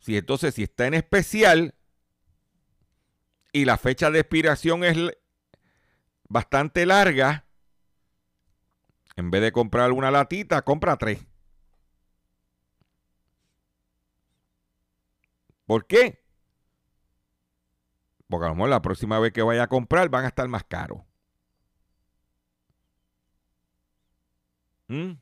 [0.07, 1.75] Si entonces, si está en especial
[3.51, 4.97] y la fecha de expiración es
[6.29, 7.45] bastante larga,
[9.17, 11.27] en vez de comprar una latita, compra tres.
[15.65, 16.25] ¿Por qué?
[18.29, 20.63] Porque a lo mejor la próxima vez que vaya a comprar van a estar más
[20.63, 21.01] caros.
[24.87, 25.15] ¿Mm?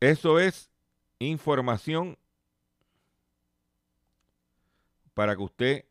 [0.00, 0.70] Eso es
[1.18, 2.16] información
[5.12, 5.84] para que usted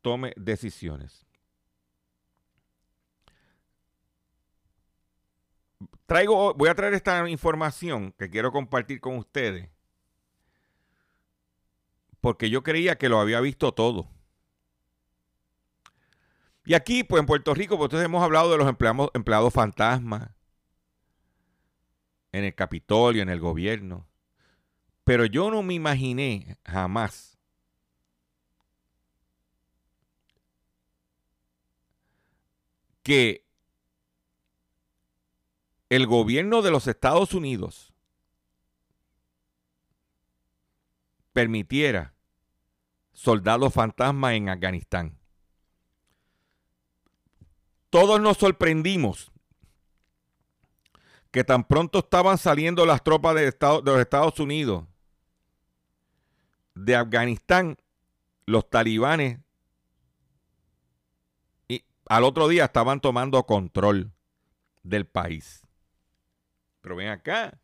[0.00, 1.26] tome decisiones.
[6.06, 9.68] Traigo, voy a traer esta información que quiero compartir con ustedes.
[12.20, 14.08] Porque yo creía que lo había visto todo.
[16.64, 20.35] Y aquí, pues en Puerto Rico, pues hemos hablado de los empleados, empleados fantasmas
[22.36, 24.06] en el Capitolio, en el gobierno.
[25.04, 27.38] Pero yo no me imaginé jamás
[33.02, 33.46] que
[35.88, 37.94] el gobierno de los Estados Unidos
[41.32, 42.14] permitiera
[43.12, 45.18] soldados fantasmas en Afganistán.
[47.88, 49.32] Todos nos sorprendimos
[51.30, 54.84] que tan pronto estaban saliendo las tropas de, de los Estados Unidos
[56.74, 57.76] de Afganistán,
[58.44, 59.40] los talibanes
[61.68, 64.12] y al otro día estaban tomando control
[64.82, 65.62] del país.
[66.80, 67.58] Pero ven acá,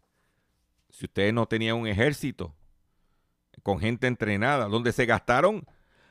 [0.91, 2.55] si ustedes no tenían un ejército
[3.63, 5.65] con gente entrenada, donde se gastaron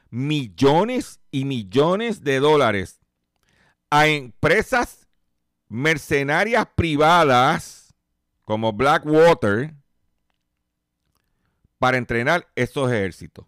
[0.09, 3.01] millones y millones de dólares
[3.89, 5.00] a empresas
[5.71, 7.95] mercenarias privadas
[8.43, 9.73] como Blackwater
[11.79, 13.45] para entrenar estos ejércitos.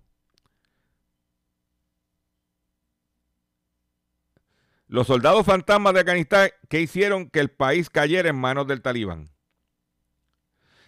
[4.87, 9.29] Los soldados fantasmas de Afganistán que hicieron que el país cayera en manos del talibán.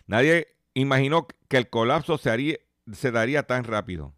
[0.07, 4.14] Nadie imaginó que el colapso se, se daría tan rápido.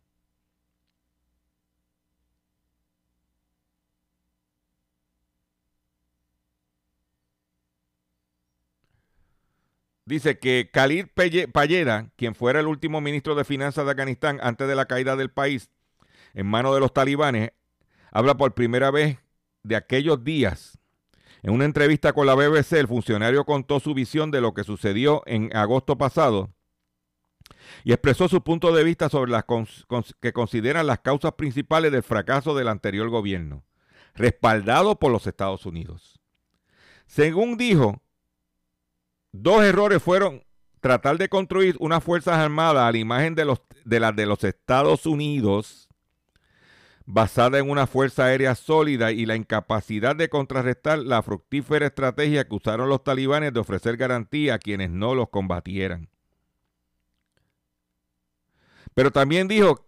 [10.07, 11.07] Dice que Khalid
[11.51, 15.29] Payera, quien fuera el último ministro de Finanzas de Afganistán antes de la caída del
[15.29, 15.69] país
[16.33, 17.51] en manos de los talibanes,
[18.11, 19.19] habla por primera vez
[19.63, 20.79] de aquellos días.
[21.43, 25.23] En una entrevista con la BBC, el funcionario contó su visión de lo que sucedió
[25.25, 26.53] en agosto pasado
[27.83, 29.43] y expresó su punto de vista sobre las
[30.21, 33.65] que consideran las causas principales del fracaso del anterior gobierno,
[34.15, 36.19] respaldado por los Estados Unidos.
[37.05, 38.01] Según dijo,
[39.41, 40.43] dos errores fueron
[40.81, 44.43] tratar de construir unas fuerzas armadas a la imagen de, los, de las de los
[44.43, 45.89] Estados Unidos,
[47.05, 52.55] basada en una fuerza aérea sólida y la incapacidad de contrarrestar la fructífera estrategia que
[52.55, 56.09] usaron los talibanes de ofrecer garantía a quienes no los combatieran.
[58.93, 59.87] Pero también dijo,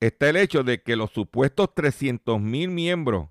[0.00, 3.30] está el hecho de que los supuestos 300 mil miembros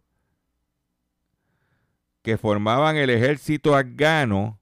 [2.28, 4.60] que formaban el ejército afgano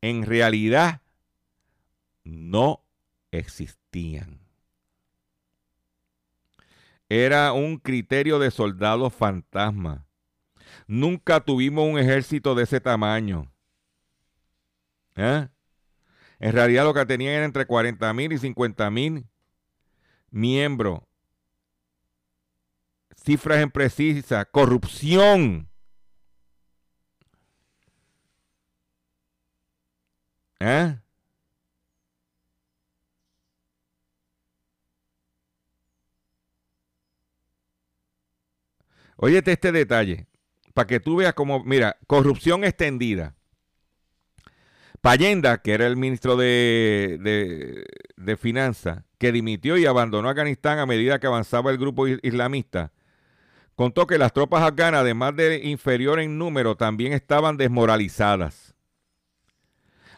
[0.00, 1.02] en realidad
[2.24, 2.84] no
[3.30, 4.40] existían.
[7.08, 10.04] Era un criterio de soldado fantasma.
[10.88, 13.52] Nunca tuvimos un ejército de ese tamaño.
[15.14, 15.46] ¿Eh?
[16.40, 19.28] En realidad lo que tenían era entre 40 mil y 50 mil
[20.28, 21.02] miembros.
[23.14, 25.69] Cifras imprecisas, corrupción.
[30.60, 30.96] ¿Eh?
[39.16, 40.26] Óyete este detalle,
[40.72, 43.34] para que tú veas cómo, mira, corrupción extendida.
[45.00, 47.18] Payenda, que era el ministro de,
[48.16, 52.92] de, Finanzas, que dimitió y abandonó Afganistán a medida que avanzaba el grupo islamista,
[53.74, 58.74] contó que las tropas afganas, además de inferior en número, también estaban desmoralizadas.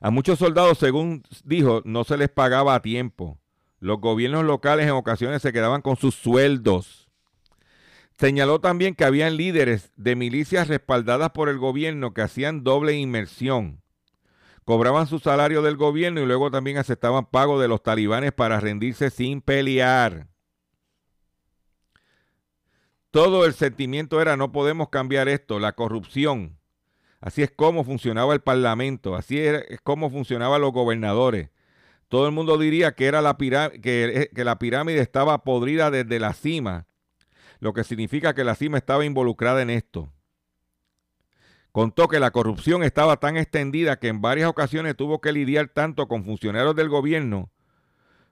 [0.03, 3.39] A muchos soldados, según dijo, no se les pagaba a tiempo.
[3.79, 7.09] Los gobiernos locales en ocasiones se quedaban con sus sueldos.
[8.19, 13.83] Señaló también que habían líderes de milicias respaldadas por el gobierno que hacían doble inmersión
[14.65, 19.11] cobraban su salario del gobierno y luego también aceptaban pago de los talibanes para rendirse
[19.11, 20.29] sin pelear.
[23.11, 26.59] Todo el sentimiento era no podemos cambiar esto, la corrupción.
[27.23, 31.51] Así es como funcionaba el parlamento, así es como funcionaban los gobernadores.
[32.09, 33.23] Todo el mundo diría que, era
[33.81, 36.87] que, que la pirámide estaba podrida desde la cima,
[37.61, 40.13] lo que significa que la cima estaba involucrada en esto.
[41.71, 46.09] Contó que la corrupción estaba tan extendida que en varias ocasiones tuvo que lidiar tanto
[46.09, 47.51] con funcionarios del gobierno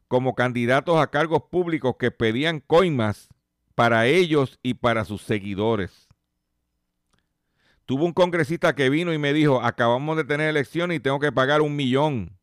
[0.09, 3.29] como candidatos a cargos públicos que pedían coimas
[3.77, 6.10] para ellos y para sus seguidores.
[7.91, 11.33] Tuvo un congresista que vino y me dijo, acabamos de tener elecciones y tengo que
[11.33, 12.39] pagar un millón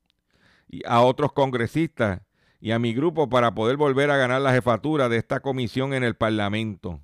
[0.84, 2.20] a otros congresistas
[2.60, 6.04] y a mi grupo para poder volver a ganar la jefatura de esta comisión en
[6.04, 7.02] el Parlamento.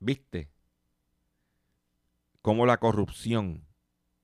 [0.00, 0.50] ¿Viste?
[2.40, 3.64] Cómo la corrupción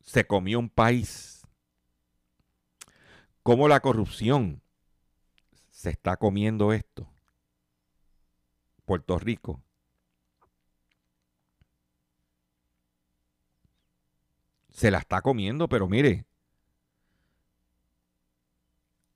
[0.01, 1.47] se comió un país.
[3.45, 4.63] Cómo la corrupción
[5.71, 7.09] se está comiendo esto.
[8.85, 9.63] Puerto Rico.
[14.79, 16.25] Se la está comiendo, pero mire,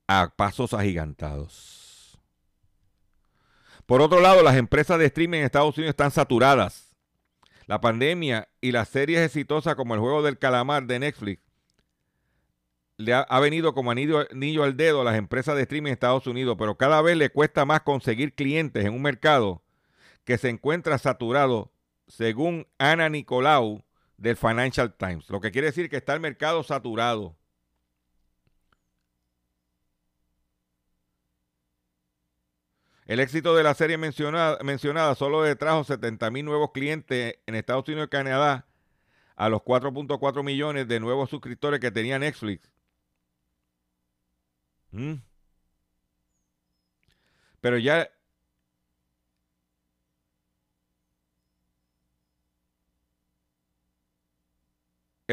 [0.09, 2.19] a pasos agigantados.
[3.85, 6.93] Por otro lado, las empresas de streaming en Estados Unidos están saturadas.
[7.65, 11.41] La pandemia y las series exitosas como el juego del calamar de Netflix
[12.97, 16.27] le ha, venido como anillo, anillo, al dedo a las empresas de streaming en Estados
[16.27, 19.63] Unidos, pero cada vez le cuesta más conseguir clientes en un mercado
[20.25, 21.71] que se encuentra saturado,
[22.05, 23.85] según Ana Nicolau
[24.23, 25.29] del Financial Times.
[25.29, 27.35] Lo que quiere decir que está el mercado saturado.
[33.05, 37.85] El éxito de la serie mencionada, solo le trajo 70 mil nuevos clientes en Estados
[37.89, 38.65] Unidos y Canadá
[39.35, 42.71] a los 4.4 millones de nuevos suscriptores que tenía Netflix.
[44.91, 45.15] ¿Mm?
[47.59, 48.09] Pero ya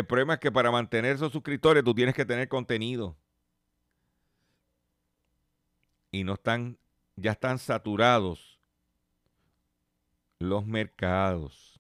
[0.01, 3.19] El problema es que para mantener esos suscriptores tú tienes que tener contenido.
[6.11, 6.79] Y no están
[7.17, 8.59] ya están saturados
[10.39, 11.79] los mercados.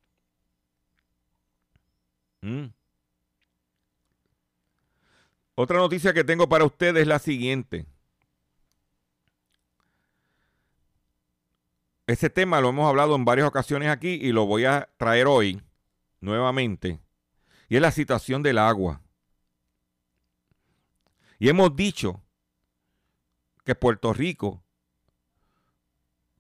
[2.43, 2.67] ¿Mm?
[5.55, 7.87] Otra noticia que tengo para ustedes es la siguiente.
[12.07, 15.63] Ese tema lo hemos hablado en varias ocasiones aquí y lo voy a traer hoy
[16.21, 17.01] nuevamente.
[17.71, 19.01] Y es la situación del agua.
[21.39, 22.21] Y hemos dicho
[23.65, 24.65] que Puerto Rico,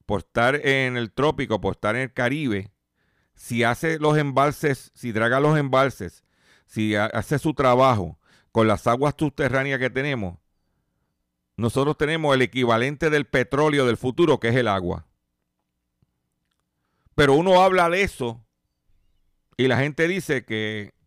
[0.06, 2.72] por estar en el trópico, por estar en el Caribe,
[3.34, 6.24] si hace los embalses, si draga los embalses,
[6.66, 8.18] si hace su trabajo
[8.50, 10.36] con las aguas subterráneas que tenemos,
[11.56, 15.06] nosotros tenemos el equivalente del petróleo del futuro, que es el agua.
[17.14, 18.44] Pero uno habla de eso
[19.56, 20.98] y la gente dice que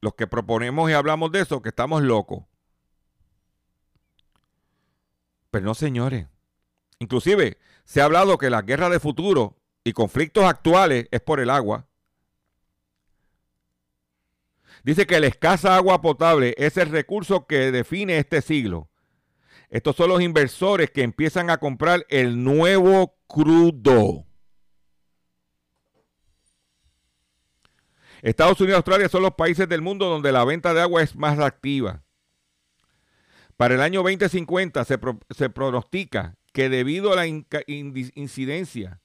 [0.00, 2.44] los que proponemos y hablamos de eso, que estamos locos.
[5.50, 6.26] Pero no, señores.
[6.98, 11.50] Inclusive se ha hablado que la guerra de futuro y conflictos actuales es por el
[11.50, 11.88] agua.
[14.84, 18.90] Dice que la escasa agua potable es el recurso que define este siglo.
[19.70, 24.27] Estos son los inversores que empiezan a comprar el nuevo crudo.
[28.22, 31.14] Estados Unidos y Australia son los países del mundo donde la venta de agua es
[31.16, 32.02] más activa.
[33.56, 34.98] Para el año 2050 se,
[35.50, 39.00] pronostica que debido a la incidencia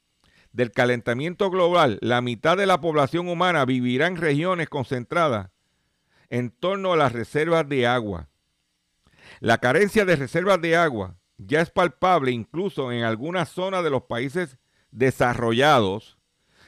[0.52, 5.50] del calentamiento global, la mitad de la población humana vivirá en regiones concentradas
[6.30, 8.30] en torno a las reservas de agua.
[9.40, 14.04] La carencia de reservas de agua ya es palpable incluso en algunas zonas de los
[14.04, 14.58] países
[14.92, 16.18] desarrollados,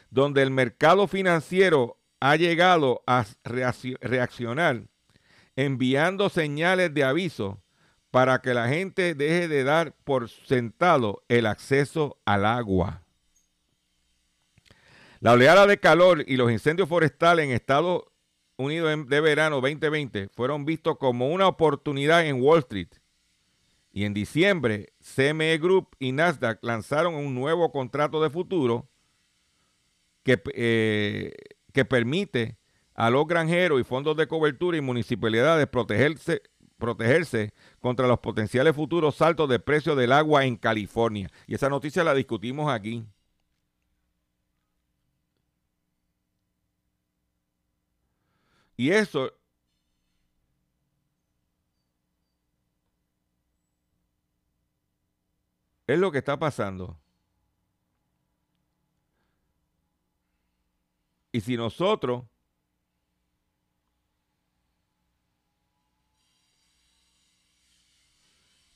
[0.09, 1.99] donde el mercado financiero
[2.31, 4.87] ha llegado a reaccionar
[5.55, 7.61] enviando señales de aviso
[8.09, 13.03] para que la gente deje de dar por sentado el acceso al agua.
[15.19, 18.05] La oleada de calor y los incendios forestales en Estados
[18.57, 22.89] Unidos de verano 2020 fueron vistos como una oportunidad en Wall Street.
[23.91, 28.89] Y en diciembre, CME Group y Nasdaq lanzaron un nuevo contrato de futuro
[30.23, 31.33] que, eh,
[31.75, 32.57] que permite
[32.93, 36.41] a los granjeros y fondos de cobertura y municipalidades protegerse,
[36.77, 41.29] protegerse contra los potenciales futuros saltos de precio del agua en California.
[41.47, 43.05] Y esa noticia la discutimos aquí.
[48.77, 49.33] Y eso
[55.87, 56.97] es lo que está pasando.
[61.35, 62.23] Y si nosotros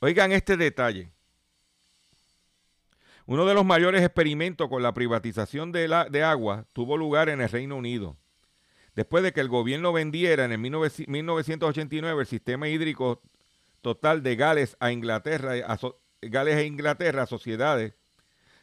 [0.02, 1.10] Oigan este detalle.
[3.26, 7.40] Uno de los mayores experimentos con la privatización de, la, de agua tuvo lugar en
[7.40, 8.18] el Reino Unido
[8.94, 13.22] después de que el gobierno vendiera en el 1989 el sistema hídrico
[13.82, 15.80] total de Gales a Inglaterra, a
[16.22, 17.94] Gales e Inglaterra a sociedades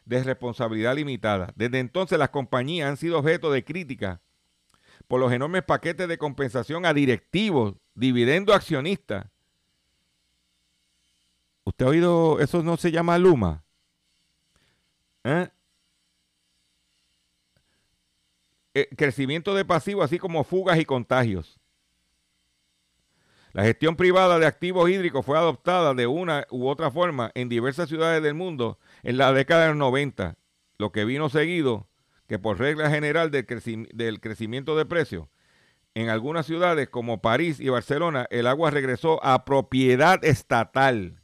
[0.07, 1.53] de responsabilidad limitada.
[1.55, 4.21] Desde entonces las compañías han sido objeto de crítica
[5.07, 9.27] por los enormes paquetes de compensación a directivos, dividendo accionistas.
[11.65, 12.39] ¿Usted ha oído?
[12.39, 13.63] Eso no se llama Luma.
[15.25, 15.49] ¿Eh?
[18.73, 21.59] Eh, crecimiento de pasivo, así como fugas y contagios.
[23.57, 27.89] La gestión privada de activos hídricos fue adoptada de una u otra forma en diversas
[27.89, 30.37] ciudades del mundo en la década de los 90,
[30.77, 31.87] lo que vino seguido
[32.27, 33.47] que por regla general del,
[33.93, 35.27] del crecimiento de precios,
[35.95, 41.23] en algunas ciudades como París y Barcelona, el agua regresó a propiedad estatal.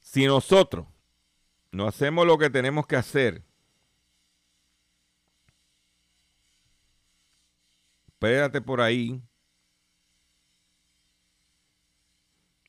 [0.00, 0.86] Si nosotros
[1.76, 3.42] no hacemos lo que tenemos que hacer,
[8.06, 9.22] espérate por ahí.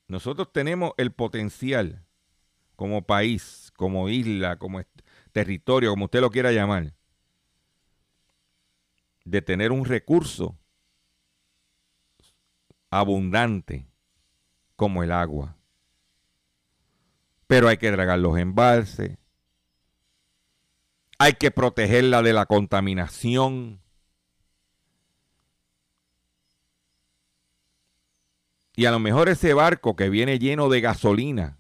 [0.10, 2.06] Nosotros tenemos el potencial
[2.76, 4.82] como país, como isla, como
[5.32, 6.94] territorio, como usted lo quiera llamar,
[9.24, 10.58] de tener un recurso
[12.90, 13.88] abundante
[14.76, 15.57] como el agua
[17.48, 19.18] pero hay que dragar los embalses,
[21.18, 23.82] hay que protegerla de la contaminación.
[28.76, 31.58] Y a lo mejor ese barco que viene lleno de gasolina,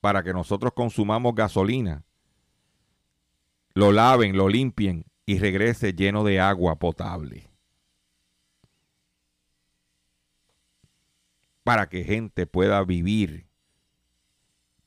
[0.00, 2.04] para que nosotros consumamos gasolina,
[3.74, 7.50] lo laven, lo limpien y regrese lleno de agua potable.
[11.62, 13.49] Para que gente pueda vivir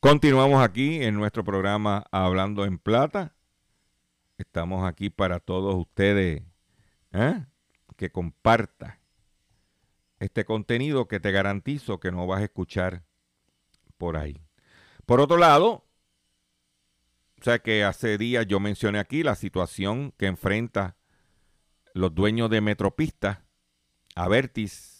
[0.00, 3.34] Continuamos aquí en nuestro programa Hablando en Plata.
[4.38, 6.42] Estamos aquí para todos ustedes
[7.12, 7.44] ¿eh?
[7.98, 8.98] que comparta
[10.18, 13.04] este contenido que te garantizo que no vas a escuchar
[13.98, 14.40] por ahí.
[15.04, 15.84] Por otro lado,
[17.38, 20.96] o sea que hace días yo mencioné aquí la situación que enfrenta
[21.92, 23.44] los dueños de Metropista,
[24.14, 24.99] Avertis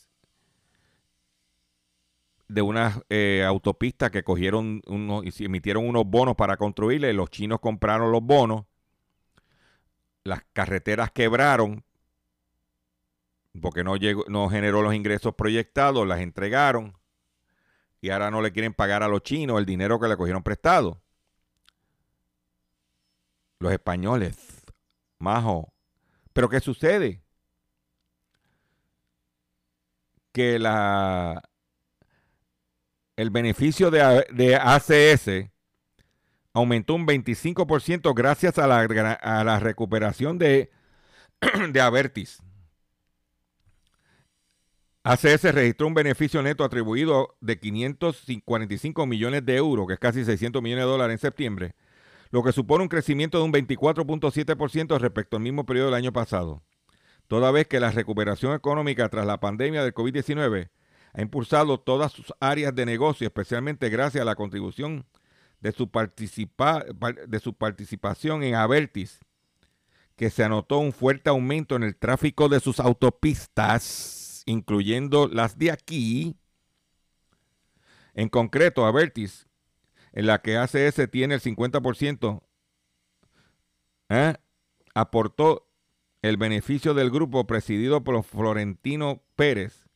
[2.50, 7.12] de unas eh, autopistas que cogieron unos, emitieron unos bonos para construirle.
[7.12, 8.64] Los chinos compraron los bonos.
[10.24, 11.84] Las carreteras quebraron
[13.62, 16.96] porque no, llegó, no generó los ingresos proyectados, las entregaron
[18.00, 21.00] y ahora no le quieren pagar a los chinos el dinero que le cogieron prestado.
[23.60, 24.64] Los españoles,
[25.18, 25.72] majo.
[26.32, 27.22] Pero ¿qué sucede?
[30.32, 31.49] Que la,
[33.20, 35.50] el beneficio de, ACS
[36.54, 40.70] aumentó un 25% gracias a la, recuperación de,
[41.70, 42.42] de Avertis.
[45.02, 50.62] ACS registró un beneficio neto atribuido de 545 millones de euros, que es casi 600
[50.62, 51.74] millones de dólares en septiembre,
[52.30, 56.62] lo que supone un crecimiento de un 24.7% respecto al mismo periodo del año pasado.
[57.28, 60.70] Toda vez que la recuperación económica tras la pandemia del COVID-19
[61.12, 65.06] ha impulsado todas sus áreas de negocio, especialmente gracias a la contribución
[65.60, 65.90] de su,
[67.26, 69.20] de su participación en Avertis,
[70.16, 75.70] que se anotó un fuerte aumento en el tráfico de sus autopistas, incluyendo las de
[75.70, 76.36] aquí.
[78.14, 79.48] En concreto, Avertis,
[80.12, 82.42] en la que ACS tiene el 50%,
[84.10, 84.34] ¿eh?
[84.94, 85.66] aportó
[86.22, 89.89] el beneficio del grupo presidido por Florentino Pérez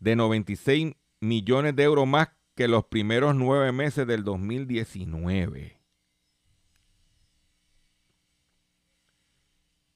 [0.00, 5.80] de 96 millones de euros más que los primeros nueve meses del 2019.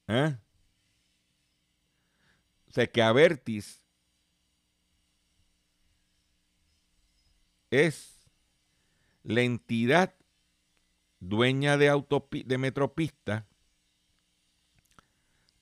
[0.08, 0.36] ¿Eh?
[2.68, 3.82] O sea que Avertis
[7.70, 8.30] es
[9.22, 10.14] la entidad
[11.20, 12.04] dueña de,
[12.44, 13.46] de Metropista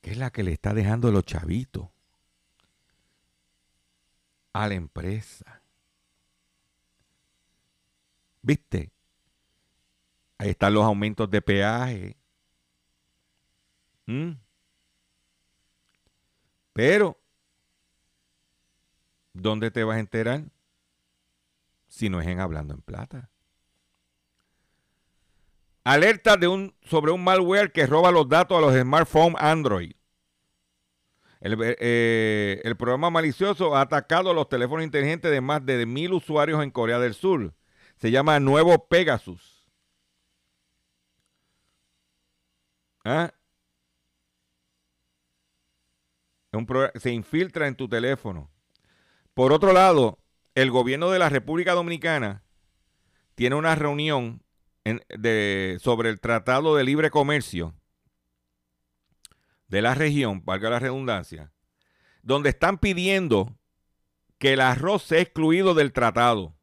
[0.00, 1.88] que es la que le está dejando los chavitos
[4.52, 5.62] a la empresa.
[8.42, 8.90] ¿Viste?
[10.38, 12.16] Ahí están los aumentos de peaje.
[14.06, 14.32] ¿Mm?
[16.72, 17.20] Pero,
[19.34, 20.44] ¿dónde te vas a enterar?
[21.88, 23.30] Si no es en Hablando en Plata.
[25.84, 29.92] Alerta de un, sobre un malware que roba los datos a los smartphones Android.
[31.42, 36.70] Eh, el, programa malicioso ha atacado los teléfonos inteligentes de más de mil usuarios en
[36.70, 37.54] Corea del Sur.
[37.96, 39.66] Se llama Nuevo Pegasus.
[43.04, 43.32] ¿Ah?
[46.96, 48.50] se infiltra en tu teléfono.
[49.34, 50.18] Por otro lado,
[50.54, 52.42] el gobierno de la República Dominicana
[53.34, 54.42] tiene una reunión
[55.78, 57.79] sobre el Tratado de Libre Comercio
[59.70, 61.52] de la región, valga la redundancia,
[62.22, 63.56] donde están pidiendo
[64.38, 66.54] que el arroz sea excluido del tratado.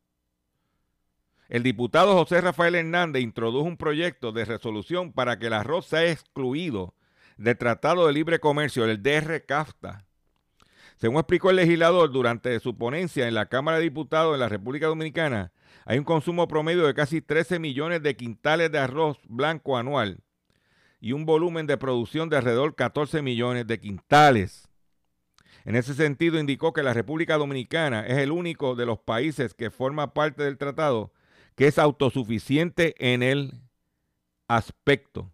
[1.47, 6.11] El diputado José Rafael Hernández introdujo un proyecto de resolución para que el arroz sea
[6.11, 6.93] excluido
[7.37, 10.05] del Tratado de Libre Comercio, el DR-CAFTA.
[10.97, 14.87] Según explicó el legislador durante su ponencia en la Cámara de Diputados de la República
[14.87, 15.53] Dominicana,
[15.85, 20.23] hay un consumo promedio de casi 13 millones de quintales de arroz blanco anual
[20.99, 24.67] y un volumen de producción de alrededor de 14 millones de quintales.
[25.65, 29.69] En ese sentido, indicó que la República Dominicana es el único de los países que
[29.69, 31.11] forma parte del tratado
[31.57, 33.51] que es autosuficiente en el
[34.47, 35.31] aspecto.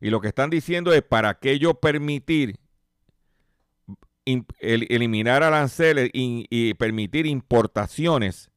[0.00, 2.56] Y lo que están diciendo es para que yo permitir
[4.60, 8.50] eliminar aranceles y, permitir importaciones,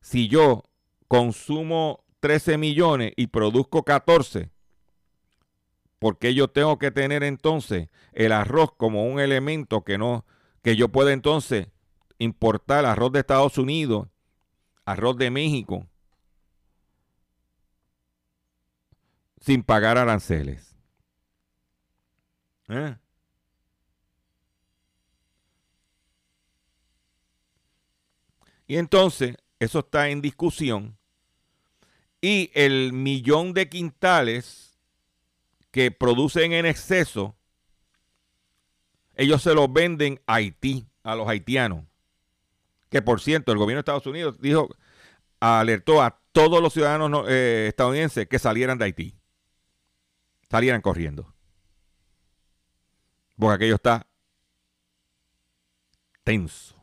[0.00, 0.62] si yo
[1.08, 4.50] consumo 13 millones y produzco 14,
[6.04, 10.26] porque yo tengo que tener entonces el arroz como un elemento que no,
[10.62, 11.68] que yo pueda entonces
[12.18, 14.08] importar arroz de Estados Unidos,
[14.84, 15.86] arroz de México,
[19.40, 20.76] sin pagar aranceles.
[22.68, 22.98] ¿Eh?
[28.66, 30.98] Y entonces, eso está en discusión.
[32.20, 34.73] Y el millón de quintales
[35.74, 37.34] que producen en exceso,
[39.16, 41.84] ellos se los venden a Haití, a los haitianos.
[42.90, 44.68] Que por cierto, el gobierno de Estados Unidos dijo,
[45.40, 49.16] alertó a todos los ciudadanos eh, estadounidenses que salieran de Haití.
[50.48, 51.34] Salieran corriendo.
[53.36, 54.06] Porque aquello está
[56.22, 56.76] tenso.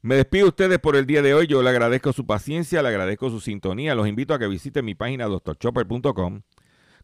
[0.00, 1.46] Me despido de ustedes por el día de hoy.
[1.46, 3.94] Yo le agradezco su paciencia, le agradezco su sintonía.
[3.94, 6.40] Los invito a que visiten mi página doctorchopper.com.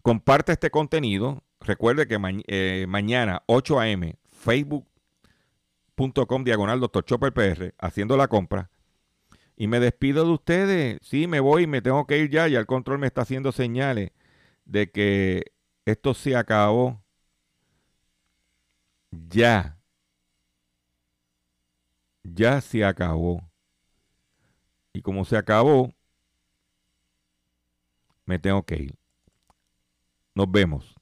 [0.05, 1.43] Comparte este contenido.
[1.61, 4.19] Recuerde que eh, mañana 8 a.m.
[4.29, 4.85] facebook.com
[6.45, 8.71] diagonal doctorchopperpr haciendo la compra.
[9.57, 10.99] Y me despido de ustedes.
[11.01, 12.47] Sí, me voy, me tengo que ir ya.
[12.49, 14.11] Ya el control me está haciendo señales
[14.67, 15.53] de que
[15.87, 17.03] esto se acabó.
[19.11, 19.79] Ya
[22.25, 23.43] ya se acabó.
[24.93, 25.93] Y como se acabó,
[28.27, 29.04] me tengo que ir.
[30.35, 30.94] Nos vemos.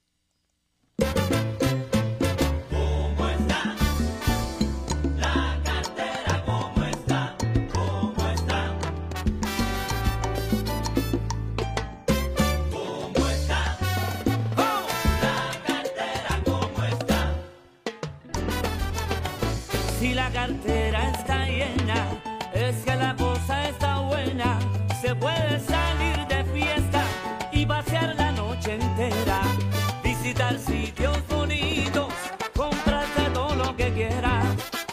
[30.94, 32.12] sitios bonitos,
[32.54, 34.44] comprarse todo lo que quieras,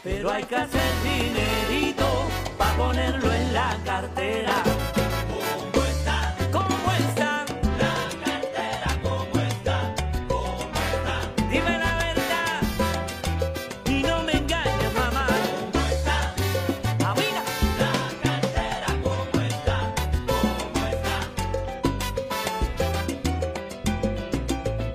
[0.04, 2.06] pero hay que hacer dinerito
[2.58, 3.39] para ponerlo en